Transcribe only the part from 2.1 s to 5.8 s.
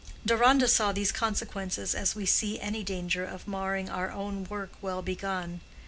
we see any danger of marring our own work well begun.